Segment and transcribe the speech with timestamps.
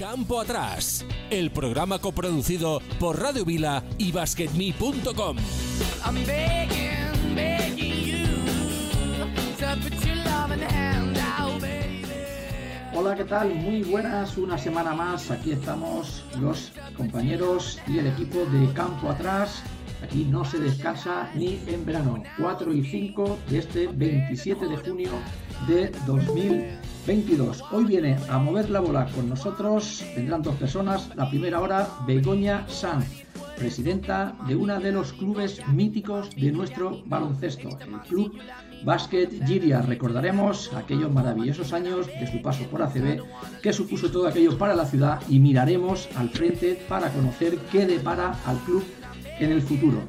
[0.00, 5.36] Campo Atrás, el programa coproducido por Radio Vila y BasketMe.com.
[12.94, 13.54] Hola, ¿qué tal?
[13.54, 15.30] Muy buenas, una semana más.
[15.30, 19.62] Aquí estamos los compañeros y el equipo de Campo Atrás.
[20.02, 22.22] Aquí no se descansa ni en verano.
[22.38, 25.10] 4 y 5 de este 27 de junio
[25.68, 25.92] de
[27.10, 27.64] 2022.
[27.72, 31.10] Hoy viene a mover la bola con nosotros, vendrán dos personas.
[31.16, 33.24] La primera hora, Begoña Sanz,
[33.56, 38.38] presidenta de uno de los clubes míticos de nuestro baloncesto, el Club
[38.84, 39.82] Básquet Giria.
[39.82, 43.24] Recordaremos aquellos maravillosos años de su paso por ACB,
[43.60, 48.38] que supuso todo aquello para la ciudad y miraremos al frente para conocer qué depara
[48.46, 48.84] al club
[49.40, 50.00] en el futuro.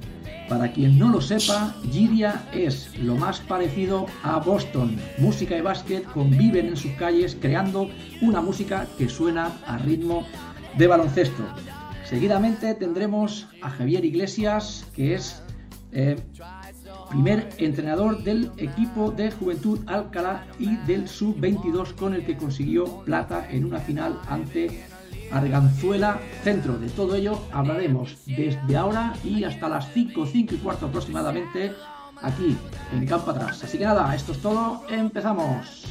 [0.51, 4.97] Para quien no lo sepa, Giria es lo más parecido a Boston.
[5.17, 7.89] Música y básquet conviven en sus calles creando
[8.21, 10.27] una música que suena a ritmo
[10.77, 11.45] de baloncesto.
[12.03, 15.41] Seguidamente tendremos a Javier Iglesias, que es
[15.93, 16.17] eh,
[17.09, 23.47] primer entrenador del equipo de Juventud Alcalá y del Sub-22 con el que consiguió plata
[23.49, 24.83] en una final ante
[25.31, 26.77] Arganzuela Centro.
[26.77, 31.73] De todo ello hablaremos desde ahora y hasta las 5, 5 y cuarto aproximadamente
[32.21, 32.57] aquí
[32.93, 33.63] en Campo Atrás.
[33.63, 35.85] Así que nada, esto es todo, empezamos.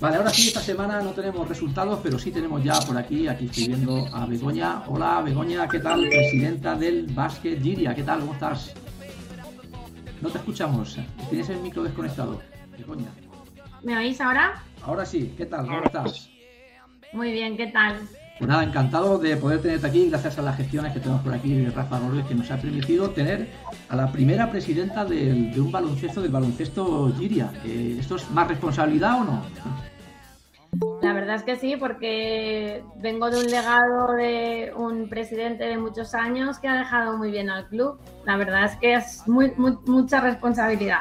[0.00, 3.46] Vale, ahora sí, esta semana no tenemos resultados, pero sí tenemos ya por aquí, aquí
[3.46, 4.84] estoy a Begoña.
[4.86, 6.08] Hola Begoña, ¿qué tal?
[6.08, 8.20] Presidenta del Basket Giria, ¿qué tal?
[8.20, 8.74] ¿Cómo estás?
[10.20, 10.98] No te escuchamos,
[11.30, 12.40] tienes el micro desconectado.
[13.82, 14.62] ¿Me oís ahora?
[14.82, 15.66] Ahora sí, ¿qué tal?
[15.66, 16.28] ¿Cómo estás?
[17.12, 18.00] Muy bien, ¿qué tal?
[18.38, 21.54] Pues nada, encantado de poder tenerte aquí, gracias a las gestiones que tenemos por aquí
[21.54, 23.48] de Rafa Gómez, que nos ha permitido tener
[23.88, 27.52] a la primera presidenta de un baloncesto, del baloncesto Giria.
[27.64, 29.42] Eh, ¿Esto es más responsabilidad o no?
[31.02, 36.14] La verdad es que sí, porque vengo de un legado de un presidente de muchos
[36.14, 37.98] años que ha dejado muy bien al club.
[38.26, 41.00] La verdad es que es muy, mucha responsabilidad.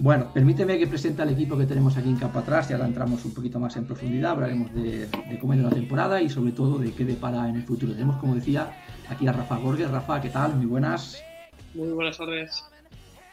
[0.00, 3.24] Bueno, permíteme que presente al equipo que tenemos aquí en campo atrás y ahora entramos
[3.24, 5.08] un poquito más en profundidad, hablaremos de,
[5.40, 7.92] cómo es la temporada y sobre todo de qué depara en el futuro.
[7.92, 8.70] Tenemos, como decía,
[9.08, 9.90] aquí a Rafa Gorges.
[9.90, 10.54] Rafa, ¿qué tal?
[10.54, 11.20] Muy buenas.
[11.74, 12.64] Muy buenas tardes.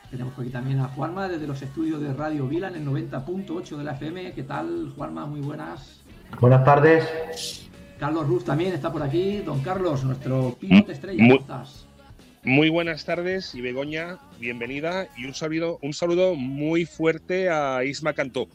[0.09, 3.77] Tenemos por aquí también a Juanma desde los estudios de Radio Vila en el 90.8
[3.77, 4.33] de la FM.
[4.33, 5.25] ¿Qué tal, Juanma?
[5.25, 6.01] Muy buenas.
[6.39, 7.67] Buenas tardes.
[7.99, 9.39] Carlos Ruz también está por aquí.
[9.39, 11.85] Don Carlos, nuestro piloto estrella, ¿cómo estás?
[12.43, 18.13] Muy buenas tardes y Begoña, bienvenida y un saludo, un saludo muy fuerte a Isma
[18.13, 18.47] Cantó.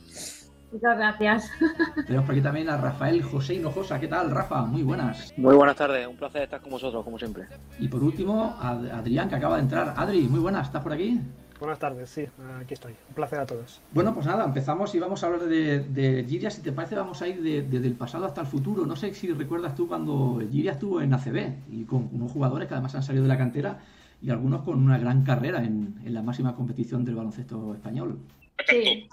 [0.72, 1.50] Muchas gracias.
[2.06, 3.98] Tenemos por aquí también a Rafael José Hinojosa.
[3.98, 4.62] ¿Qué tal, Rafa?
[4.62, 5.32] Muy buenas.
[5.36, 7.46] Muy buenas tardes, un placer estar con vosotros, como siempre.
[7.78, 9.94] Y por último, a Adrián, que acaba de entrar.
[9.96, 11.20] Adri, muy buenas, ¿estás por aquí?
[11.58, 12.26] Buenas tardes, sí,
[12.58, 12.94] aquí estoy.
[13.08, 13.82] Un placer a todos.
[13.92, 16.50] Bueno, pues nada, empezamos y vamos a hablar de, de Giria.
[16.50, 18.86] Si te parece, vamos a ir desde el pasado hasta el futuro.
[18.86, 22.74] No sé si recuerdas tú cuando Giria estuvo en ACB y con unos jugadores que
[22.74, 23.78] además han salido de la cantera
[24.22, 28.20] y algunos con una gran carrera en, en la máxima competición del baloncesto español.
[28.66, 29.08] Sí,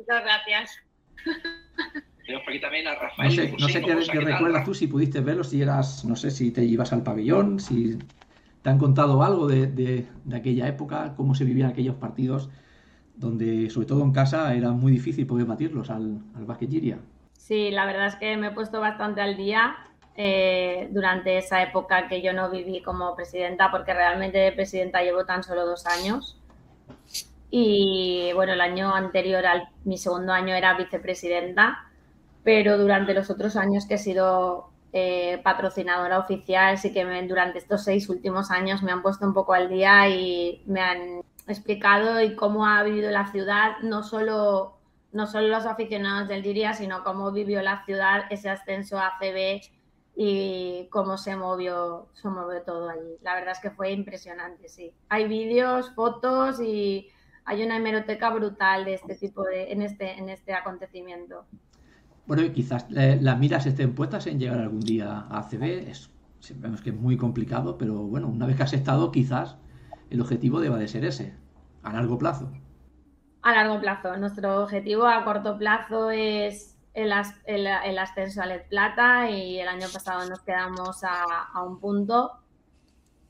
[0.00, 0.82] muchas gracias.
[2.26, 3.28] Tenemos por aquí también a Rafael.
[3.28, 6.30] No sé, no sé qué, qué recuerdas tú, si pudiste verlo, si eras, no sé,
[6.30, 7.98] si te ibas al pabellón, si
[8.62, 12.50] ¿Te han contado algo de, de, aquella época, cómo se vivían aquellos partidos
[13.14, 16.98] donde, sobre todo en casa, era muy difícil poder batirlos al, al Giria?
[17.32, 19.76] Sí, la verdad es que me he puesto bastante al día
[20.14, 25.24] eh, durante esa época que yo no viví como presidenta, porque realmente de presidenta llevo
[25.24, 26.38] tan solo dos años.
[27.50, 31.90] Y bueno, el año anterior, al, mi segundo año, era vicepresidenta,
[32.44, 37.84] pero durante los otros años que he sido eh, patrocinadora oficial, sí que durante estos
[37.84, 42.36] seis últimos años me han puesto un poco al día y me han explicado y
[42.36, 44.78] cómo ha vivido la ciudad, no solo,
[45.12, 49.60] no solo los aficionados del Diria, sino cómo vivió la ciudad ese ascenso a CB
[50.16, 53.16] y cómo se movió, se movió todo allí.
[53.22, 54.92] La verdad es que fue impresionante, sí.
[55.08, 57.08] Hay vídeos, fotos y
[57.44, 61.44] hay una hemeroteca brutal de este tipo de, en este, en este acontecimiento.
[62.26, 65.62] Bueno, quizás eh, las miras estén puestas en llegar algún día a ACB.
[65.88, 69.56] Es, sabemos que es muy complicado, pero bueno, una vez que has estado, quizás
[70.10, 71.34] el objetivo deba de ser ese,
[71.82, 72.52] a largo plazo.
[73.42, 74.16] A largo plazo.
[74.16, 77.12] Nuestro objetivo a corto plazo es el,
[77.98, 82.32] ascenso a LED Plata y el año pasado nos quedamos a, un punto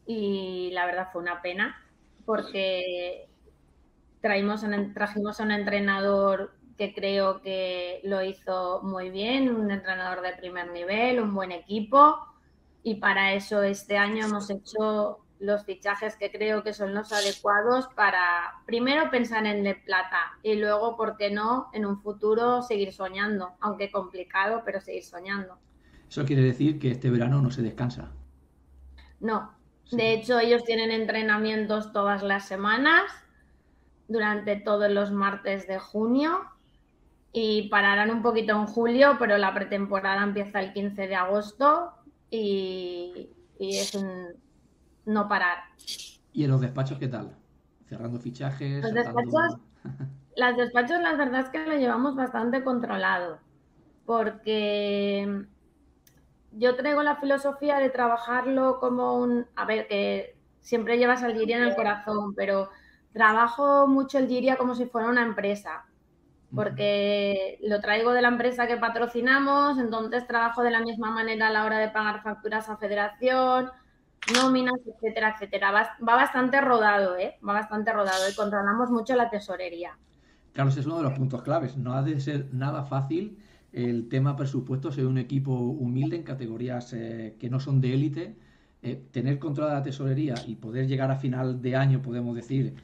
[0.06, 1.76] y la verdad fue una pena
[2.24, 3.29] porque
[4.20, 4.64] traímos
[4.94, 10.70] trajimos a un entrenador que creo que lo hizo muy bien, un entrenador de primer
[10.72, 12.16] nivel, un buen equipo
[12.82, 17.88] y para eso este año hemos hecho los fichajes que creo que son los adecuados
[17.94, 22.92] para primero pensar en el plata y luego, ¿por qué no?, en un futuro seguir
[22.92, 25.58] soñando, aunque complicado, pero seguir soñando.
[26.08, 28.10] Eso quiere decir que este verano no se descansa.
[29.18, 29.54] No,
[29.90, 33.02] de hecho ellos tienen entrenamientos todas las semanas
[34.10, 36.40] durante todos los martes de junio
[37.32, 41.92] y pararán un poquito en julio, pero la pretemporada empieza el 15 de agosto
[42.28, 44.34] y, y es un
[45.06, 45.58] no parar.
[46.32, 47.36] ¿Y en los despachos qué tal?
[47.88, 48.82] Cerrando fichajes.
[48.82, 49.58] Los despachos,
[50.36, 53.38] las despachos, la verdad es que lo llevamos bastante controlado,
[54.06, 55.44] porque
[56.50, 61.62] yo traigo la filosofía de trabajarlo como un, a ver, que siempre llevas al en
[61.62, 62.70] el corazón, pero
[63.12, 65.84] trabajo mucho el Giria como si fuera una empresa,
[66.54, 71.50] porque lo traigo de la empresa que patrocinamos, entonces trabajo de la misma manera a
[71.50, 73.70] la hora de pagar facturas a federación,
[74.34, 75.70] nóminas, etcétera, etcétera.
[75.70, 77.38] Va, va bastante rodado, ¿eh?
[77.46, 79.96] Va bastante rodado y controlamos mucho la tesorería.
[80.52, 81.76] Claro, ese es uno de los puntos claves.
[81.76, 83.38] No ha de ser nada fácil
[83.72, 88.36] el tema presupuesto, ser un equipo humilde en categorías eh, que no son de élite,
[88.82, 92.74] eh, tener controlada la tesorería y poder llegar a final de año, podemos decir,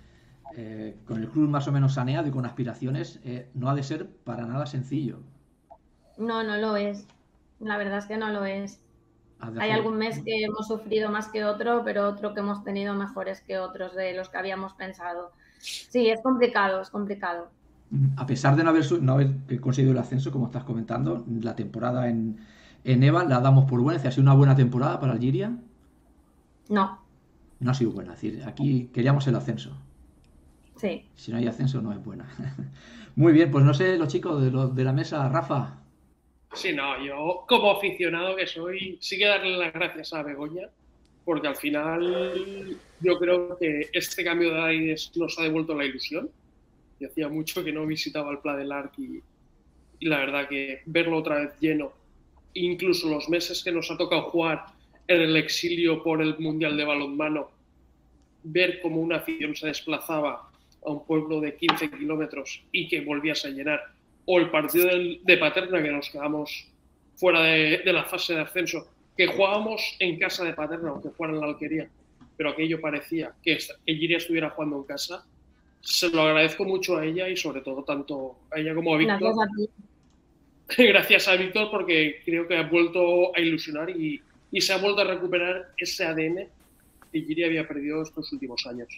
[0.51, 3.83] eh, con el club más o menos saneado y con aspiraciones, eh, no ha de
[3.83, 5.21] ser para nada sencillo.
[6.19, 7.07] No, no lo es.
[7.59, 8.83] La verdad es que no lo es.
[9.59, 13.41] Hay algún mes que hemos sufrido más que otro, pero otro que hemos tenido mejores
[13.43, 15.33] que otros de los que habíamos pensado.
[15.89, 17.53] Sí, es complicado, es complicado.
[18.17, 22.09] A pesar de no haber, no haber conseguido el ascenso, como estás comentando, la temporada
[22.09, 22.39] en,
[22.85, 24.01] en EVA la damos por buena.
[24.01, 25.57] ¿Ha sido una buena temporada para Algiria?
[26.69, 27.05] No,
[27.61, 28.15] No ha sido buena.
[28.15, 29.83] Es decir, aquí queríamos el ascenso.
[30.77, 31.05] Sí.
[31.15, 32.29] Si no hay ascenso, no es buena.
[33.17, 35.79] Muy bien, pues no sé, los chicos de, los de la mesa, Rafa.
[36.55, 40.69] Sí, no, yo como aficionado que soy, sí que darle las gracias a Begoña,
[41.25, 46.31] porque al final yo creo que este cambio de aires nos ha devuelto la ilusión.
[46.99, 49.23] Y hacía mucho que no visitaba el Pla del Arc y,
[50.01, 51.93] y la verdad que verlo otra vez lleno,
[52.55, 54.65] incluso los meses que nos ha tocado jugar
[55.09, 57.51] en el exilio por el Mundial de Balonmano,
[58.43, 60.46] ver cómo una afición se desplazaba
[60.87, 63.81] a un pueblo de 15 kilómetros y que volvías a llenar,
[64.25, 66.69] o el partido del- de Paterna que nos quedamos
[67.17, 68.87] fuera de, de la fase de ascenso,
[69.17, 71.89] que jugábamos en casa de Paterna, aunque fuera en la alquería,
[72.37, 75.25] pero aquello parecía que, Giria estuviera jugando en casa.
[75.81, 79.21] Se lo agradezco mucho a ella y sobre todo tanto a ella como a Víctor.
[79.37, 79.69] Gracias.
[80.79, 85.01] Gracias a Víctor porque creo que ha vuelto a ilusionar y, y se ha vuelto
[85.03, 86.49] a recuperar ese ADN
[87.13, 88.89] que Giria había perdido estos últimos años.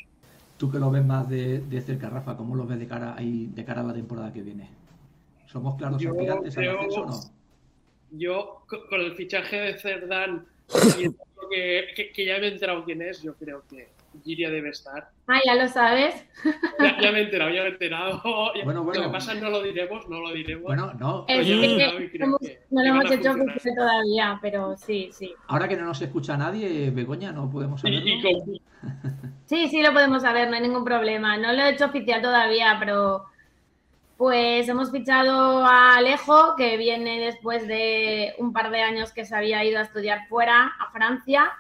[0.59, 3.49] Tú que lo ves más de, de cerca, Rafa, ¿cómo lo ves de cara, ahí,
[3.55, 4.69] de cara a la temporada que viene?
[5.47, 7.21] ¿Somos claros Yo aspirantes al creo- ascenso o no?
[8.11, 10.47] Yo, co- con el fichaje de Cerdán,
[10.99, 13.89] y el otro que, que- que ya me he enterado quién es, yo creo que
[14.25, 15.11] Giria debe estar.
[15.29, 16.25] Ah, ya lo sabes.
[16.81, 18.21] Ya, ya me he enterado, ya me he enterado.
[18.65, 19.01] Bueno, bueno.
[19.01, 20.65] Lo que pasa es que no lo diremos, no lo diremos.
[20.65, 21.25] Bueno, no.
[21.29, 23.33] Es he que enterado y creo hemos- que- no lo hemos hecho
[23.77, 25.33] todavía, pero sí, sí.
[25.47, 28.01] Ahora que no nos escucha nadie, Begoña, no podemos saberlo.
[28.09, 28.59] Y, y con-
[29.47, 31.37] Sí, sí, lo podemos saber, no hay ningún problema.
[31.39, 33.25] No lo he hecho oficial todavía, pero
[34.19, 39.35] pues hemos fichado a Alejo, que viene después de un par de años que se
[39.35, 41.53] había ido a estudiar fuera, a Francia.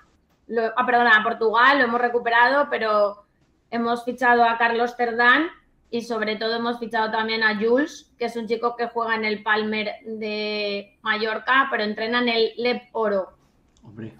[0.48, 3.24] Lo, ah, perdona, a Portugal, lo hemos recuperado, pero
[3.70, 5.46] hemos fichado a Carlos Cerdán
[5.90, 9.24] y sobre todo hemos fichado también a Jules, que es un chico que juega en
[9.24, 13.32] el Palmer de Mallorca, pero entrena en el Lep Oro.
[13.82, 14.14] Hombre,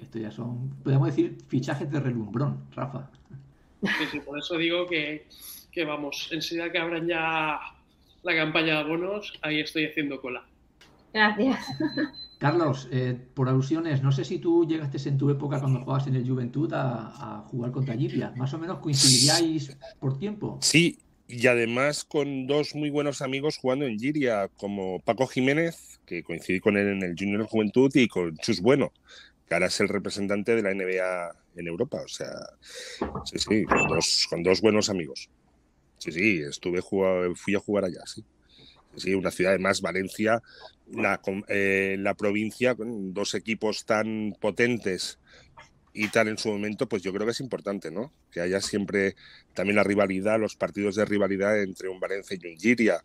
[0.00, 3.10] esto ya son, podemos decir, fichajes de relumbrón, Rafa.
[3.82, 5.26] Sí, sí, por eso digo que,
[5.70, 7.58] que vamos, enseguida que abran ya
[8.22, 10.44] la campaña de abonos, ahí estoy haciendo cola.
[11.12, 11.66] Gracias.
[12.38, 16.14] Carlos, eh, por alusiones, no sé si tú llegaste en tu época cuando jugabas en
[16.14, 18.32] el Juventud a, a jugar contra Giria.
[18.36, 20.58] Más o menos coincidiríais por tiempo.
[20.60, 26.22] Sí, y además con dos muy buenos amigos jugando en Giria, como Paco Jiménez, que
[26.22, 28.92] coincidí con él en el Junior Juventud, y con Chus Bueno,
[29.54, 32.02] ahora es el representante de la NBA en Europa.
[32.04, 32.32] O sea,
[33.24, 33.64] sí, sí,
[34.28, 35.30] con dos, buenos amigos.
[35.98, 38.24] Sí, sí, estuve fui a jugar allá, sí.
[38.96, 40.42] Sí, una ciudad además, Valencia,
[40.90, 45.18] la, eh, la provincia, con dos equipos tan potentes
[45.92, 48.12] y tal en su momento, pues yo creo que es importante, ¿no?
[48.30, 49.16] Que haya siempre
[49.54, 53.02] también la rivalidad, los partidos de rivalidad entre un Valencia y un Giria,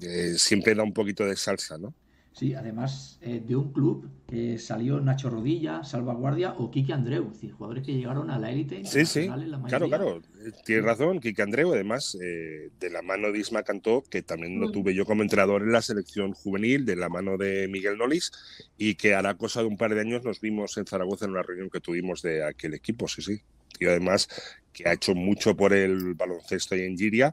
[0.00, 1.94] eh, siempre da un poquito de salsa, ¿no?
[2.34, 7.34] Sí, además eh, de un club que salió Nacho Rodilla, Salvaguardia o Kiki Andreu, es
[7.34, 11.20] decir, jugadores que llegaron a la élite Sí, sí, la claro, claro, eh, tienes razón,
[11.20, 14.72] Kike Andreu, además, eh, de la mano de Isma Cantó, que también lo Mm.
[14.72, 18.32] tuve yo como entrenador en la selección juvenil, de la mano de Miguel Nolis,
[18.76, 21.42] y que hará cosa de un par de años nos vimos en Zaragoza en una
[21.44, 23.40] reunión que tuvimos de aquel equipo, sí, sí.
[23.78, 24.28] tío además
[24.72, 27.32] que ha hecho mucho por el baloncesto y en Giria,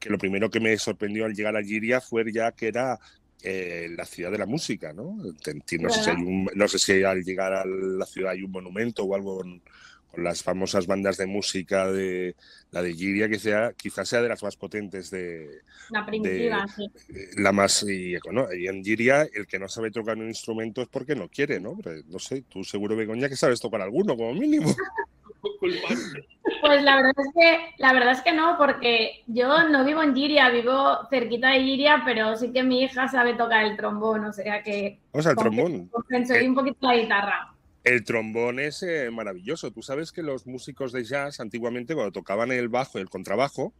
[0.00, 2.98] que lo primero que me sorprendió al llegar a Giria fue ya que era
[3.42, 5.16] eh, la ciudad de la música, ¿no?
[5.16, 8.50] No sé, si hay un, no sé si al llegar a la ciudad hay un
[8.50, 9.62] monumento o algo con,
[10.10, 12.34] con las famosas bandas de música de
[12.70, 15.60] la de Giria, que sea, quizás sea de las más potentes de...
[15.90, 16.90] La primitiva, sí.
[17.36, 17.82] La más...
[17.84, 18.52] Y, ¿no?
[18.52, 21.78] y, en Giria, el que no sabe tocar un instrumento es porque no quiere, ¿no?
[22.08, 24.74] No sé, tú seguro, Begoña, que sabes tocar alguno, como mínimo.
[25.40, 30.14] Pues la verdad es que la verdad es que no, porque yo no vivo en
[30.14, 34.32] Giria, vivo cerquita de Giria, pero sí que mi hija sabe tocar el trombón, o
[34.32, 35.00] sea que.
[35.12, 35.90] O sea, el trombón.
[36.26, 37.54] Soy un poquito la guitarra.
[37.84, 39.70] El trombón es eh, maravilloso.
[39.70, 43.72] Tú sabes que los músicos de jazz antiguamente cuando tocaban el bajo y el contrabajo,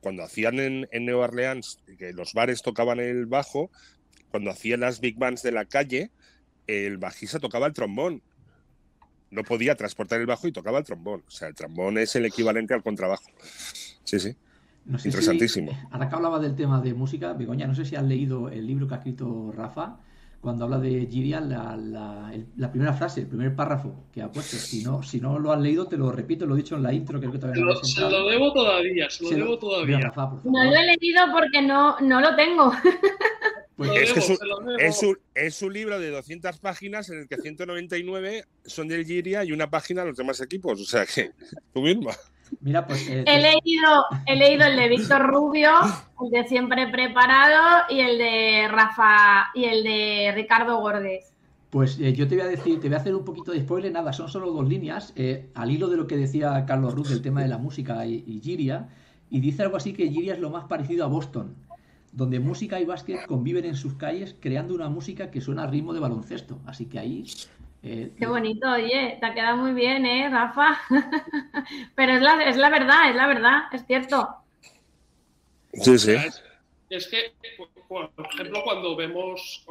[0.00, 3.70] cuando hacían en, en Nueva Orleans, que los bares tocaban el bajo,
[4.30, 6.10] cuando hacían las big bands de la calle,
[6.66, 8.22] el bajista tocaba el trombón
[9.30, 11.22] no podía transportar el bajo y tocaba el trombón.
[11.26, 13.24] O sea, el trombón es el equivalente al contrabajo.
[14.04, 14.36] Sí, sí.
[14.86, 15.72] Interesantísimo.
[15.90, 18.88] ahora que hablaba del tema de música, Begoña, no sé si has leído el libro
[18.88, 19.98] que ha escrito Rafa,
[20.40, 24.56] cuando habla de Giria, la, la, primera frase, el primer párrafo que ha puesto.
[24.56, 26.92] Si no, si no lo has leído, te lo repito, lo he dicho en la
[26.92, 29.98] intro, creo que todavía no Se lo debo todavía, se lo debo todavía.
[29.98, 32.72] no lo he leído porque no, no lo tengo.
[33.78, 34.28] Pues es, que es,
[35.04, 39.52] un, es, un, libro de 200 páginas en el que 199 son del Giria y
[39.52, 40.80] una página los demás equipos.
[40.80, 41.30] O sea que
[41.72, 42.10] tú misma.
[42.60, 45.70] Mira, pues, eh, he, leído, he leído el de Víctor Rubio,
[46.24, 51.32] el de Siempre Preparado y el de Rafa y el de Ricardo Gordes.
[51.70, 53.92] Pues eh, yo te voy a decir, te voy a hacer un poquito de spoiler,
[53.92, 57.22] nada, son solo dos líneas, eh, al hilo de lo que decía Carlos Ruz del
[57.22, 58.88] tema de la música y, y Giria,
[59.30, 61.67] y dice algo así que Giria es lo más parecido a Boston
[62.12, 65.92] donde música y básquet conviven en sus calles creando una música que suena al ritmo
[65.92, 66.60] de baloncesto.
[66.66, 67.24] Así que ahí...
[67.82, 70.80] Eh, Qué bonito, oye, te ha quedado muy bien, ¿eh, Rafa?
[71.94, 74.28] Pero es la, es la verdad, es la verdad, es cierto.
[75.74, 76.16] Sí, sí.
[76.90, 77.34] Es que,
[77.88, 79.64] por ejemplo, cuando vemos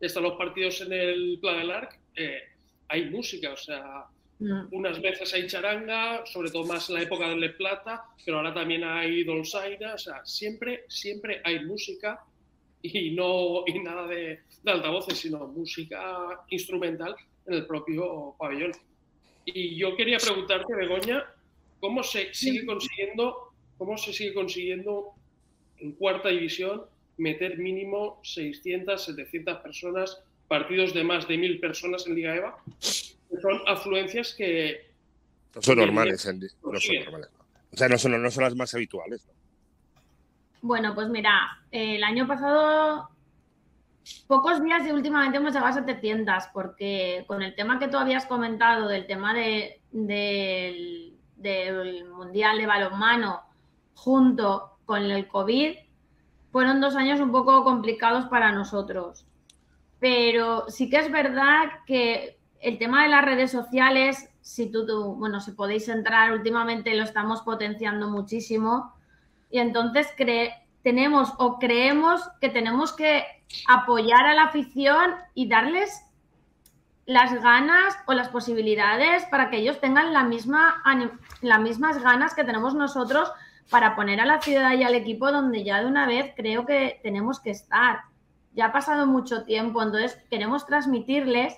[0.00, 2.40] están los partidos en el Plan del Arc, eh,
[2.88, 4.06] hay música, o sea,
[4.40, 4.68] Mm.
[4.72, 8.54] Unas veces hay charanga, sobre todo más en la época de Le Plata, pero ahora
[8.54, 12.24] también hay dolzaina, o sea, siempre, siempre hay música
[12.82, 17.14] y no y nada de, altavoces, sino música instrumental
[17.46, 18.72] en el propio pabellón.
[19.44, 21.22] Y yo quería preguntarte, Begoña,
[21.78, 25.12] ¿cómo se sigue consiguiendo, cómo se sigue consiguiendo
[25.78, 26.84] en cuarta división
[27.18, 32.64] meter mínimo 600, 700 personas, partidos de más de 1000 personas en Liga EVA?
[33.40, 34.90] Son afluencias que...
[35.54, 37.30] No son normales, no son normales.
[37.72, 39.26] O sea, no son, no son las más habituales.
[40.62, 43.08] Bueno, pues mira, el año pasado
[44.26, 48.26] pocos días y últimamente hemos llegado a 700 porque con el tema que tú habías
[48.26, 53.42] comentado del tema de, del, del Mundial de Balonmano
[53.94, 55.76] junto con el COVID,
[56.50, 59.26] fueron dos años un poco complicados para nosotros.
[60.00, 64.86] Pero sí que es verdad que el tema de las redes sociales, si tú,
[65.16, 68.94] bueno, si podéis entrar, últimamente lo estamos potenciando muchísimo
[69.50, 70.08] y entonces
[70.82, 73.24] tenemos o creemos que tenemos que
[73.66, 76.06] apoyar a la afición y darles
[77.06, 80.82] las ganas o las posibilidades para que ellos tengan la misma,
[81.40, 83.32] las mismas ganas que tenemos nosotros
[83.68, 87.00] para poner a la ciudad y al equipo donde ya de una vez creo que
[87.02, 88.02] tenemos que estar.
[88.52, 91.56] Ya ha pasado mucho tiempo, entonces queremos transmitirles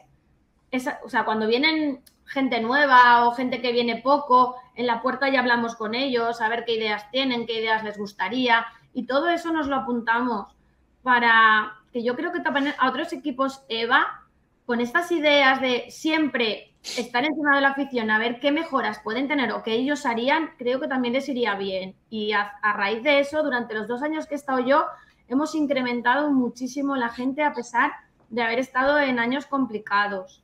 [1.05, 5.41] o sea, cuando vienen gente nueva o gente que viene poco, en la puerta ya
[5.41, 9.53] hablamos con ellos, a ver qué ideas tienen, qué ideas les gustaría, y todo eso
[9.53, 10.57] nos lo apuntamos
[11.03, 14.23] para que yo creo que también a otros equipos EVA,
[14.65, 19.29] con estas ideas de siempre estar encima de la afición, a ver qué mejoras pueden
[19.29, 21.97] tener o qué ellos harían, creo que también les iría bien.
[22.09, 24.87] Y a, a raíz de eso, durante los dos años que he estado yo,
[25.29, 27.93] hemos incrementado muchísimo la gente a pesar
[28.31, 30.43] de haber estado en años complicados.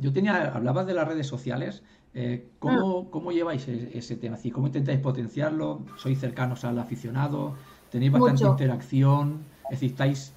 [0.00, 1.82] Yo tenía, hablabas de las redes sociales.
[2.14, 3.08] Eh, ¿cómo, ah.
[3.10, 4.36] ¿cómo, lleváis e-, ese tema?
[4.52, 5.82] ¿Cómo intentáis potenciarlo?
[5.96, 7.54] ¿Sois cercanos al aficionado?
[7.90, 9.44] ¿Tenéis bastante interacción?
[9.64, 10.34] Es decir, estáis,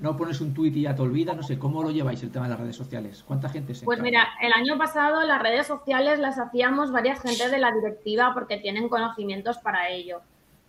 [0.00, 2.46] no pones un tuit y ya te olvidas, no sé, ¿cómo lo lleváis el tema
[2.46, 3.22] de las redes sociales?
[3.26, 7.48] ¿Cuánta gente se Pues mira, el año pasado las redes sociales las hacíamos varias gente
[7.48, 10.20] de la directiva porque tienen conocimientos para ello.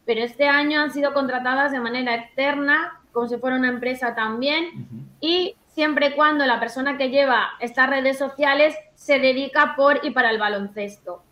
[0.05, 5.07] Pero este año han sido contratadas de manera externa, como si fuera una empresa también,
[5.21, 10.11] y siempre y cuando la persona que lleva estas redes sociales se dedica por y
[10.11, 11.23] para el baloncesto.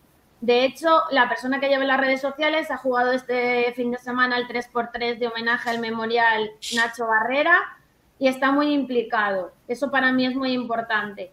[0.42, 4.38] De hecho, la persona que lleva las redes sociales ha jugado este fin de semana
[4.38, 7.60] el 3x3 de homenaje al memorial Nacho Barrera
[8.18, 9.52] y está muy implicado.
[9.68, 11.32] Eso para mí es muy importante.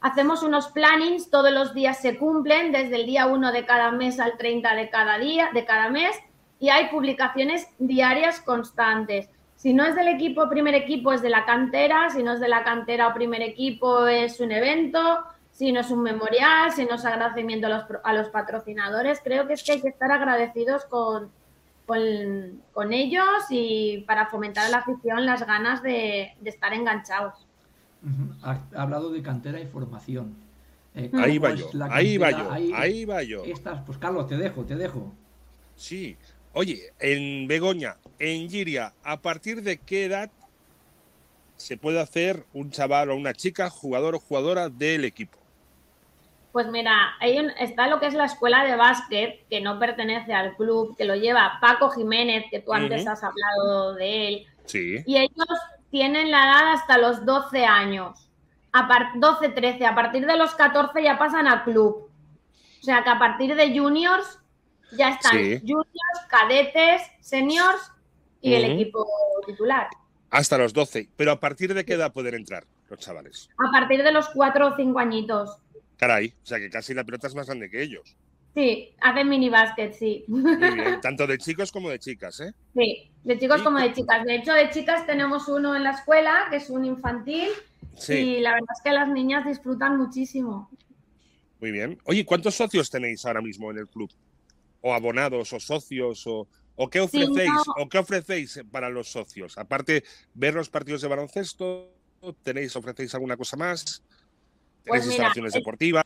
[0.00, 4.20] hacemos unos plannings, todos los días se cumplen, desde el día 1 de cada mes
[4.20, 6.14] al 30 de cada día, de cada mes,
[6.60, 9.30] y hay publicaciones diarias constantes.
[9.64, 12.48] Si no es del equipo, primer equipo es de la cantera, si no es de
[12.48, 16.96] la cantera o primer equipo es un evento, si no es un memorial, si no
[16.96, 20.84] es agradecimiento a los, a los patrocinadores, creo que es que hay que estar agradecidos
[20.84, 21.30] con,
[21.86, 27.32] con, con ellos y para fomentar a la afición las ganas de, de estar enganchados.
[28.42, 30.34] Ha, ha hablado de cantera y formación.
[30.94, 33.42] Eh, Ahí ¿cómo va yo, ahí va yo, ahí va yo.
[33.44, 35.10] Estas, pues Carlos, te dejo, te dejo.
[35.74, 36.18] Sí.
[36.54, 40.30] Oye, en Begoña, en Giria, ¿a partir de qué edad
[41.56, 45.38] se puede hacer un chaval o una chica, jugador o jugadora del equipo?
[46.52, 50.54] Pues mira, un- está lo que es la escuela de básquet, que no pertenece al
[50.56, 55.02] club, que lo lleva Paco Jiménez, que tú antes has hablado de él, Sí.
[55.04, 55.48] y ellos
[55.90, 58.28] tienen la edad hasta los 12 años,
[58.72, 62.08] a par- 12, 13, a partir de los 14 ya pasan al club.
[62.80, 64.38] O sea que a partir de juniors
[64.92, 65.58] ya están Sí.
[65.60, 67.90] juniors, cadetes, seniors
[68.40, 69.06] y el equipo
[69.46, 69.88] titular.
[70.30, 71.08] Hasta los 12.
[71.16, 73.48] Pero ¿a partir de qué edad pueden entrar los chavales?
[73.58, 75.58] A partir de los 4 o 5 añitos.
[75.96, 78.16] Caray, o sea que casi la pelota es más grande que ellos.
[78.54, 80.24] Sí, hacen mini básquet, sí.
[80.28, 82.52] Bien, tanto de chicos como de chicas, ¿eh?
[82.74, 83.64] Sí, de chicos Sí.
[83.64, 84.24] como de chicas.
[84.24, 87.48] De hecho, de chicas tenemos uno en la escuela, que es un infantil,
[87.96, 90.68] Sí, y la verdad es que las niñas disfrutan muchísimo.
[91.60, 91.98] muy bien.
[92.04, 94.10] Oye, ¿cuántos socios tenéis ahora mismo en el club?
[94.86, 96.26] ¿O abonados o socios?
[96.26, 97.52] ¿O, o qué Sí, ofrecéis?
[97.66, 97.72] no.
[97.78, 99.56] ¿O qué ofrecéis para los socios?
[99.56, 101.94] Aparte, ver los partidos de baloncesto,
[102.42, 104.02] ¿tenéis, ofrecéis alguna cosa más?
[104.82, 106.04] ¿Tenéis Pues mira, instalaciones es- deportivas?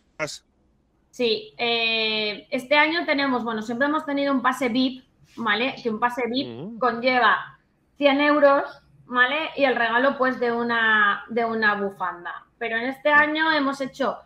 [1.10, 5.04] Sí, eh, este año tenemos, bueno, siempre hemos tenido un pase VIP,
[5.34, 5.74] ¿vale?
[5.82, 7.58] Que un pase VIP conlleva
[7.96, 8.62] 100 euros,
[9.06, 9.50] ¿vale?
[9.56, 12.46] Y el regalo, pues, de una, de una bufanda.
[12.58, 14.18] Pero en este año hemos hecho,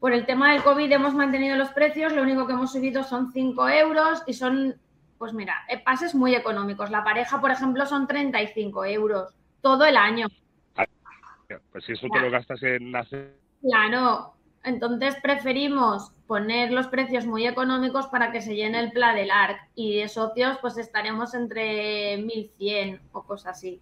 [0.00, 3.32] por el tema del COVID, hemos mantenido los precios, lo único que hemos subido son
[3.32, 4.76] 5 euros y son,
[5.18, 6.90] pues mira, eh, pases muy económicos.
[6.90, 10.28] La pareja, por ejemplo, son 35 euros todo el año.
[11.72, 17.46] Pues si eso te lo gastas en hacer Claro, entonces preferimos poner los precios muy
[17.46, 22.18] económicos para que se llene el pla del ARC y de socios pues estaremos entre
[22.18, 23.80] 1100 o cosas así.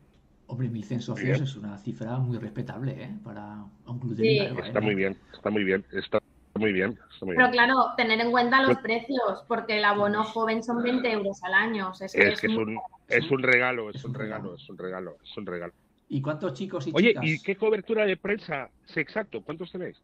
[0.48, 1.42] Hombre, 1100 socios Bien.
[1.42, 3.10] es una cifra muy respetable, ¿eh?
[3.24, 4.28] Para un club de Sí.
[4.28, 4.66] Liga ¿eh?
[4.66, 6.20] Está muy bien, está muy bien, está
[6.54, 6.98] muy bien.
[7.12, 7.52] Está muy Pero bien.
[7.52, 11.54] claro, tener en cuenta los Pues- precios, porque el abono joven son 20 euros al
[11.54, 11.90] año.
[11.90, 12.78] o sea, es que Es que es un,
[13.08, 15.72] es un regalo, es un regalo, es un regalo, es un regalo.
[16.08, 17.24] ¿Y cuántos chicos y Oye, chicas?
[17.24, 18.70] ¿y qué cobertura de prensa?
[18.84, 20.00] Sí, exacto, ¿cuántos tenéis?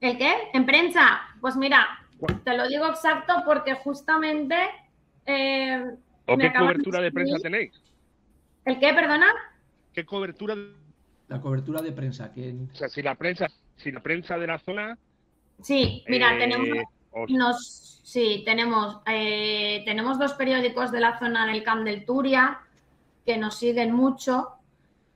[0.00, 0.32] ¿El qué?
[0.54, 1.20] ¿En prensa?
[1.42, 1.86] Pues mira,
[2.18, 2.40] ¿Cuál?
[2.42, 4.56] te lo digo exacto porque justamente...
[5.26, 5.84] eh,
[6.26, 7.72] ¿O Me qué acaban de cobertura de prensa tenéis?
[8.64, 9.26] ¿El qué, perdona?
[9.92, 10.54] ¿Qué cobertura?
[11.28, 14.58] La cobertura de prensa, que O sea, si la prensa, si la prensa de la
[14.58, 14.98] zona.
[15.62, 16.68] Sí, mira, eh, tenemos...
[17.12, 22.60] os- Nos, sí, tenemos, eh, tenemos dos periódicos de la zona del Camp del Turia
[23.26, 24.48] que nos siguen mucho.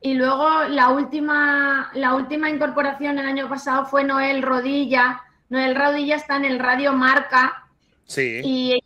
[0.00, 5.22] Y luego la última, la última incorporación el año pasado fue Noel Rodilla.
[5.48, 7.64] Noel Rodilla está en el Radio Marca
[8.04, 8.83] sí, y,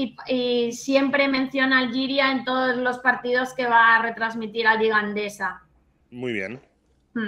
[0.00, 4.76] y- y siempre menciona al Giria en todos los partidos que va a retransmitir a
[4.76, 5.62] Liga Andesa.
[6.10, 6.60] muy bien.
[7.14, 7.26] Hmm.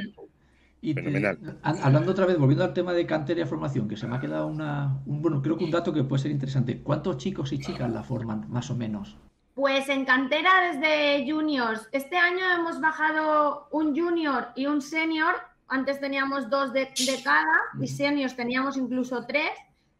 [0.83, 1.59] y Fenomenal.
[1.63, 4.21] ha- hablando otra vez, volviendo al tema de cantera y formación, que se me ha
[4.21, 6.81] quedado una, un, bueno, creo que un dato que puede ser interesante.
[6.81, 9.19] ¿Cuántos chicos y chicas la forman, más o menos?
[9.55, 11.87] Pues en cantera desde juniors.
[11.93, 15.35] Este año hemos bajado un junior y un senior.
[15.69, 19.51] Antes teníamos dos de, de cada y seniors teníamos incluso tres.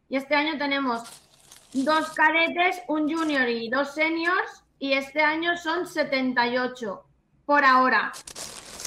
[0.09, 1.03] Y este año tenemos
[1.73, 4.63] dos cadetes, un junior y dos seniors.
[4.79, 7.03] Y este año son 78
[7.45, 8.11] por ahora.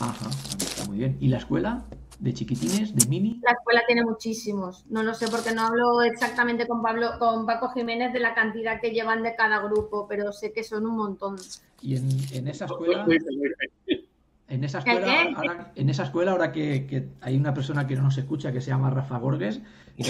[0.00, 1.16] Ajá, está muy bien.
[1.20, 1.84] ¿Y la escuela?
[2.18, 2.94] ¿De chiquitines?
[2.94, 3.40] ¿De mini?
[3.44, 4.84] La escuela tiene muchísimos.
[4.88, 8.80] No lo sé porque no hablo exactamente con Pablo, con Paco Jiménez de la cantidad
[8.80, 11.36] que llevan de cada grupo, pero sé que son un montón.
[11.82, 13.48] Y en, en esa escuela, Muy bien, muy
[13.86, 14.00] bien.
[14.48, 15.34] en esa ¿El escuela, qué?
[15.36, 18.60] ahora, en esa escuela, ahora que, que hay una persona que no nos escucha que
[18.60, 19.60] se llama Rafa Borges,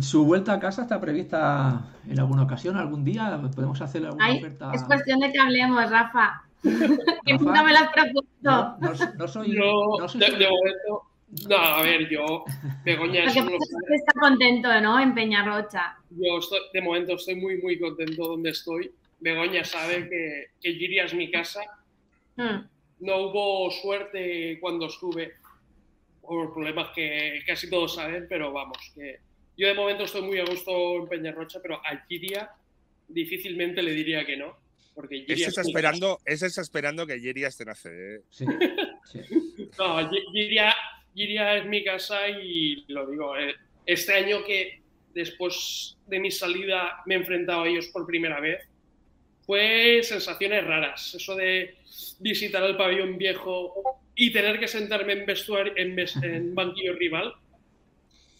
[0.00, 3.40] su vuelta a casa está prevista en alguna ocasión, algún día.
[3.54, 4.70] Podemos hacerle alguna Ay, oferta.
[4.74, 6.42] es cuestión de que hablemos, Rafa.
[6.62, 8.28] que nunca me lo has propuesto.
[8.42, 9.54] No, no, no soy.
[9.54, 11.02] Yo, no soy- de, de momento,
[11.48, 12.44] no, a ver, yo,
[12.84, 13.50] Begoña, es uno-
[13.90, 14.98] está contento, ¿no?
[15.00, 15.96] En Peñarrocha.
[16.10, 18.90] yo estoy, de momento estoy muy, muy contento donde estoy.
[19.20, 21.60] Begoña sabe que, que Giria es mi casa.
[22.36, 22.66] Mm.
[23.00, 25.32] No hubo suerte cuando estuve,
[26.20, 29.20] por problemas que casi todos saben, pero vamos, que
[29.58, 32.50] yo de momento estoy muy a gusto en Peñarrocha, pero a Giria
[33.08, 34.56] difícilmente le diría que no.
[34.94, 37.86] Porque Giria es está esperando que Yeri esté en ACB.
[37.86, 38.20] ¿eh?
[38.30, 38.44] Sí,
[39.12, 39.20] sí.
[39.78, 40.74] No, Gi- Giria,
[41.14, 43.54] Giria es mi casa y lo digo, eh,
[43.86, 44.80] este año que
[45.14, 48.62] después de mi salida me he enfrentado a ellos por primera vez,
[49.46, 51.14] fue sensaciones raras.
[51.14, 51.76] Eso de
[52.20, 57.34] visitar el pabellón viejo y tener que sentarme en, vestuario, en, en banquillo rival,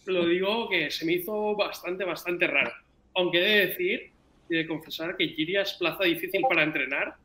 [0.09, 2.71] lo digo que se me hizo bastante, bastante raro.
[3.15, 4.11] Aunque he de decir
[4.49, 7.15] y de confesar que Giria es plaza difícil para entrenar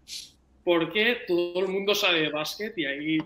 [0.64, 3.18] porque todo el mundo sabe de básquet y ahí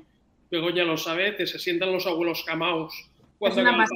[0.50, 3.90] Begoña lo sabe, te se sientan los abuelos camaos cuando, acabas,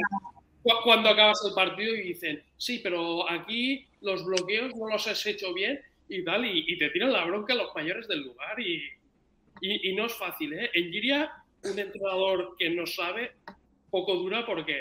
[0.85, 5.53] cuando acabas el partido y dicen, sí, pero aquí los bloqueos no los has hecho
[5.53, 8.83] bien y tal, y, te tiran la bronca los mayores del lugar y,
[9.61, 10.53] y, no es fácil.
[10.53, 10.71] ¿eh?
[10.75, 11.33] En Giria,
[11.65, 13.33] un entrenador que no sabe,
[13.91, 14.81] poco dura porque,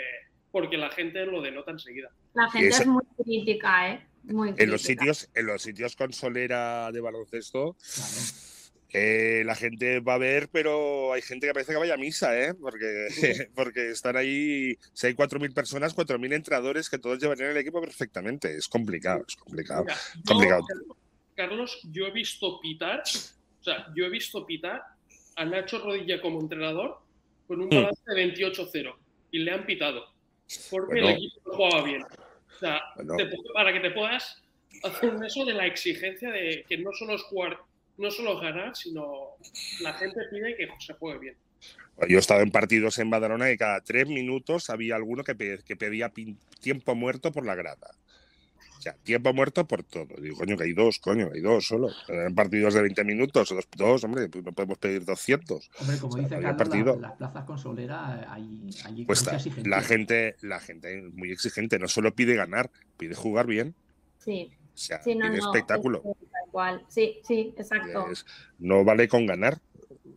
[0.52, 2.10] porque la gente lo denota enseguida.
[2.34, 4.06] La gente es, muy crítica, ¿eh?
[4.24, 4.64] Muy crítica.
[4.64, 7.76] En los sitios, en los sitios con solera de baloncesto,
[8.92, 12.38] eh, la gente va a ver, pero hay gente que parece que vaya a misa,
[12.38, 12.52] ¿eh?
[12.54, 13.08] Porque,
[13.54, 18.54] porque están ahí, si hay 4.000 personas, 4.000 entrenadores que todos llevarían el equipo perfectamente.
[18.54, 19.86] Es complicado, es complicado.
[20.26, 20.62] complicado.
[21.34, 24.82] Carlos, yo he visto pitar, o sea, yo he visto pitar
[25.36, 26.98] a Nacho Rodilla como entrenador
[27.48, 27.70] con un hmm.
[27.70, 28.94] balance de 28-0
[29.30, 30.11] y le han pitado
[30.70, 32.02] porque el equipo no jugaba bien.
[32.02, 32.80] O sea,
[33.54, 34.42] para que te puedas
[34.84, 37.58] hacer un eso de la exigencia de que no solo es jugar
[37.98, 39.36] no solo ganar, sino
[39.80, 41.36] la gente pide que se juegue bien.
[42.08, 46.12] Yo he estado en partidos en Badalona y cada tres minutos había alguno que, pedía
[46.60, 47.90] tiempo muerto por la grada.
[48.82, 50.08] O sea, tiempo muerto por todo.
[50.20, 51.88] Digo, coño, que hay dos, coño, hay dos solo.
[52.08, 55.70] En partidos de 20 minutos, dos, dos hombre, pues no podemos pedir 200.
[55.78, 59.24] Hombre, como dice Carlos, las plazas con solera hay, hay pues
[59.64, 63.76] la gente, la gente muy exigente, no solo pide ganar, pide jugar bien.
[64.18, 64.50] Sí.
[64.74, 66.02] O sea, pide espectáculo.
[66.88, 68.08] Sí, sí, exacto.
[68.58, 69.60] no vale con ganar.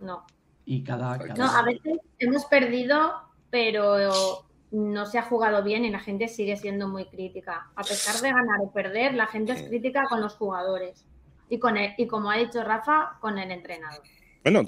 [0.02, 0.26] No.
[0.66, 3.14] Y cada, No, a veces hemos perdido,
[3.52, 4.44] pero
[4.76, 7.70] no se ha jugado bien y la gente sigue siendo muy crítica.
[7.76, 11.06] A pesar de ganar o perder, la gente es crítica con los jugadores.
[11.50, 14.02] Y, con y como ha dicho Rafa, con el entrenador.
[14.44, 14.64] Bueno,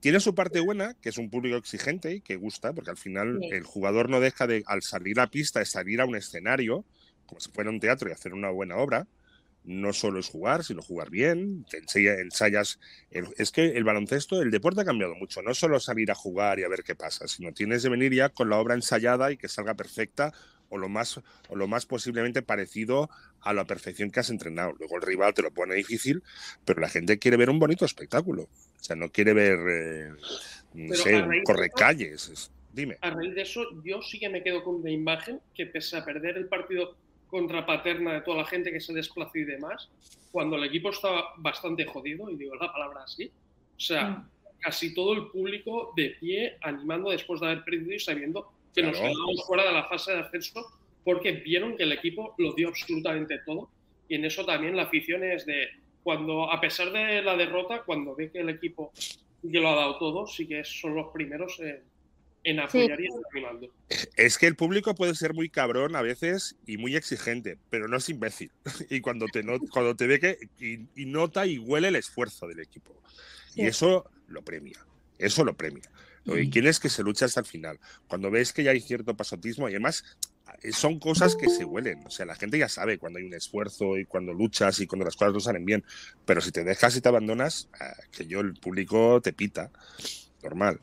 [0.00, 3.38] tiene su parte buena, que es un público exigente y que gusta, porque al final
[3.42, 6.84] el jugador no deja de, al salir a pista, de salir a un escenario,
[7.26, 9.06] como si fuera un teatro y hacer una buena obra,
[9.64, 12.78] no solo es jugar, sino jugar bien, te ensayas.
[13.10, 16.64] es que el baloncesto, el deporte ha cambiado mucho, no solo salir a jugar y
[16.64, 19.48] a ver qué pasa, sino tienes de venir ya con la obra ensayada y que
[19.48, 20.32] salga perfecta
[20.70, 24.72] o lo más, o lo más posiblemente parecido a la perfección que has entrenado.
[24.78, 26.22] Luego el rival te lo pone difícil,
[26.64, 28.42] pero la gente quiere ver un bonito espectáculo.
[28.42, 30.10] O sea, no quiere ver, eh,
[30.74, 31.24] no sé,
[31.76, 32.50] calles.
[32.72, 32.96] Dime.
[33.00, 36.04] A raíz de eso, yo sí que me quedo con una imagen que pese a
[36.04, 36.96] perder el partido
[37.30, 39.88] contrapaterna de toda la gente que se desplazó y demás,
[40.32, 43.30] cuando el equipo estaba bastante jodido, y digo la palabra así,
[43.76, 44.30] o sea, mm.
[44.58, 48.98] casi todo el público de pie animando después de haber perdido y sabiendo que nos
[48.98, 50.64] quedamos fuera de la fase de ascenso
[51.04, 53.70] porque vieron que el equipo lo dio absolutamente todo
[54.08, 55.68] y en eso también la afición es de
[56.02, 58.92] cuando a pesar de la derrota cuando ve que el equipo
[59.42, 61.82] que lo ha dado todo sí que son los primeros en,
[62.44, 63.08] en apoyar y
[64.16, 67.96] Es que el público puede ser muy cabrón a veces y muy exigente, pero no
[67.96, 68.50] es imbécil.
[68.90, 73.00] Y cuando te, cuando te ve que y, nota y huele el esfuerzo del equipo.
[73.54, 74.84] Y eso lo premia.
[75.18, 75.90] Eso lo premia.
[76.24, 77.80] Y quién es que se lucha hasta el final.
[78.06, 80.04] Cuando ves que ya hay cierto pasotismo, y además
[80.62, 82.06] eh, son cosas que se huelen.
[82.06, 85.04] O sea, la gente ya sabe cuando hay un esfuerzo y cuando luchas y cuando
[85.04, 85.84] las cosas no salen bien.
[86.24, 89.70] Pero si te dejas y te abandonas, ah, que yo, el público te pita.
[90.42, 90.80] Normal.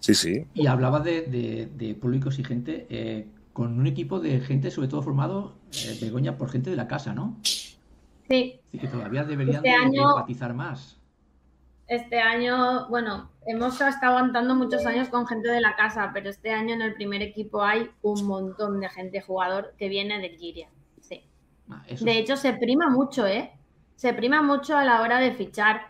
[0.00, 0.46] Sí, sí.
[0.54, 5.56] Y hablaba de, de, público exigente eh, con un equipo de gente, sobre todo formado,
[5.72, 7.36] eh, Begoña, por gente de la casa, ¿no?
[7.42, 8.60] Sí.
[8.68, 10.98] Así que todavía deberían este empatizar más.
[11.86, 16.52] Este año, bueno, hemos estado aguantando muchos años con gente de la casa, pero este
[16.52, 20.68] año en el primer equipo hay un montón de gente jugador que viene de Giria.
[21.00, 21.24] Sí.
[21.70, 23.52] Ah, de hecho, se prima mucho, ¿eh?
[23.96, 25.80] Se prima mucho a la hora de fichar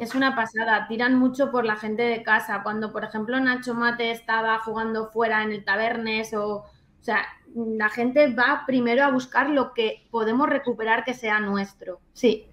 [0.00, 2.62] es una pasada, tiran mucho por la gente de casa.
[2.62, 6.64] Cuando, por ejemplo, Nacho Mate estaba jugando fuera en el Tabernes o...
[7.02, 7.24] O sea,
[7.56, 11.98] la gente va primero a buscar lo que podemos recuperar que sea nuestro.
[12.12, 12.46] Sí.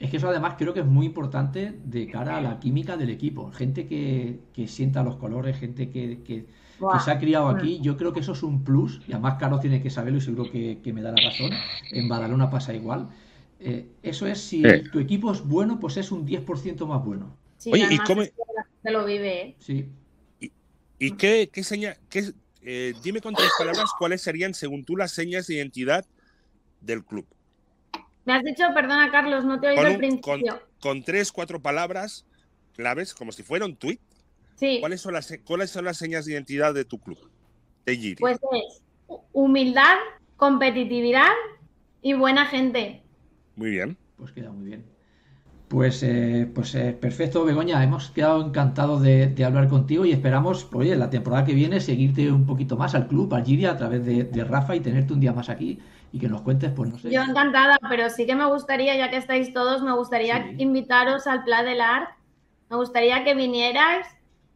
[0.00, 3.10] Es que eso además creo que es muy importante de cara a la química del
[3.10, 3.52] equipo.
[3.52, 6.46] Gente que, sienta los colores, gente que,
[6.98, 7.78] se ha criado aquí.
[7.80, 9.00] Yo creo que eso es un plus.
[9.06, 11.50] Y además Carlos tiene que saberlo y seguro que, que me da la razón.
[11.92, 13.08] En Badalona pasa igual
[13.60, 17.36] eh, eso es, si tu equipo es bueno, pues es un 10% más bueno.
[17.66, 18.22] Oye, ¿y cómo...
[18.22, 19.40] Se lo vive.
[19.40, 19.56] ¿eh?
[19.58, 19.88] Sí.
[20.98, 25.12] ¿Y, qué, qué seña, qué, eh, dime con tres palabras cuáles serían, según tú, las
[25.12, 26.06] señas de identidad
[26.80, 27.26] del club?
[28.24, 30.60] Me has dicho, perdona Carlos, no te he oído al principio.
[30.80, 32.26] Con, tres, cuatro palabras
[32.74, 33.98] claves, como si fuera un tweet,
[34.56, 34.78] Sí.
[34.80, 37.18] ¿Cuáles son, las, ¿Cuáles son las señas de identidad de tu club?
[37.84, 38.16] De Giri.
[38.16, 38.82] Pues es
[39.32, 39.96] humildad,
[40.36, 41.32] competitividad
[42.02, 43.02] y buena gente.
[43.56, 43.96] Muy bien.
[44.16, 44.84] Pues queda muy bien.
[45.68, 47.82] Pues, eh, pues eh, perfecto, Begoña.
[47.82, 51.80] Hemos quedado encantados de, de, hablar contigo y esperamos, pues, oye, la temporada que viene
[51.80, 55.12] seguirte un poquito más al club, al Giria, a través de, de, Rafa y tenerte
[55.12, 55.80] un día más aquí
[56.12, 57.10] y que nos cuentes, pues no sé.
[57.10, 60.54] Yo encantada, pero sí que me gustaría, ya que estáis todos, me gustaría sí.
[60.58, 62.10] invitaros al Pla del Art.
[62.70, 64.06] Me gustaría que vinierais,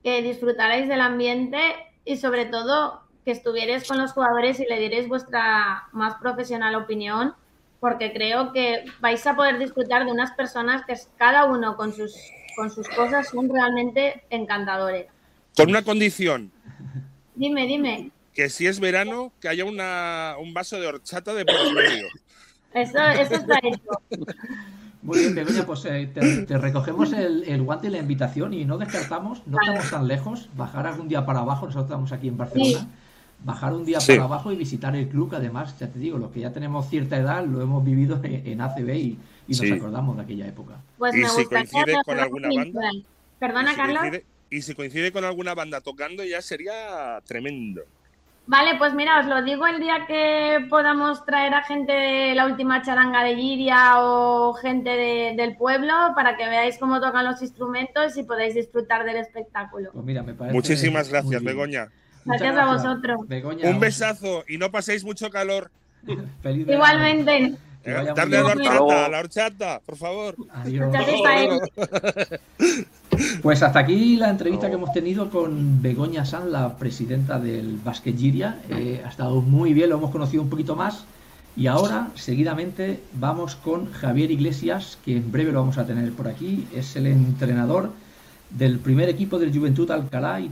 [0.05, 1.59] que disfrutarais del ambiente
[2.05, 7.35] y sobre todo que estuvierais con los jugadores y le dierais vuestra más profesional opinión
[7.81, 12.15] porque creo que vais a poder disfrutar de unas personas que cada uno con sus,
[12.55, 15.07] con sus cosas son realmente encantadores.
[15.57, 16.53] Con una condición.
[17.35, 18.11] Dime, dime.
[18.35, 22.07] Que si es verano, que haya una, un vaso de horchata de por medio.
[22.73, 24.27] Eso, eso está hecho.
[25.03, 28.67] Muy bien, Begoña, pues eh, te, te, recogemos el, el, guante y la invitación y
[28.67, 32.37] no descartamos, no estamos tan lejos, bajar algún día para abajo, nosotros estamos aquí en
[32.37, 32.81] Barcelona.
[32.81, 32.87] Sí
[33.45, 34.13] bajar un día sí.
[34.13, 36.89] para abajo y visitar el club, que además, ya te digo, los que ya tenemos
[36.89, 39.71] cierta edad lo hemos vivido en, en ACB y, y sí.
[39.71, 40.81] nos acordamos de aquella época.
[40.99, 42.91] Pues y si coincide con alguna banda.
[43.39, 43.99] Perdona, si Carlos.
[44.01, 47.83] Coincide, y si coincide con alguna banda tocando, ya sería tremendo.
[48.47, 52.47] Vale, pues mira, os lo digo el día que podamos traer a gente de la
[52.47, 57.41] última charanga de Giria o gente de, del pueblo para que veáis cómo tocan los
[57.43, 59.91] instrumentos y podáis disfrutar del espectáculo.
[59.93, 61.91] Pues mira, me parece Muchísimas gracias, Begoña.
[62.25, 63.29] Gracias, gracias, a vosotros.
[63.29, 65.71] Begoña, un besazo y no paséis mucho calor.
[66.43, 67.57] Feliz Igualmente.
[67.83, 70.37] Eh, darle a la horchata, a la horchata, por favor.
[70.53, 70.93] Adiós.
[73.43, 78.17] Pues hasta aquí la entrevista que hemos tenido con Begoña San, la presidenta del Basket
[78.17, 78.61] Giria.
[78.69, 81.05] Eh, ha estado muy bien, lo hemos conocido un poquito más.
[81.57, 86.29] Y ahora, seguidamente, vamos con Javier Iglesias, que en breve lo vamos a tener por
[86.29, 86.67] aquí.
[86.75, 87.91] Es el entrenador
[88.51, 90.49] del primer equipo del Juventud Alcalá y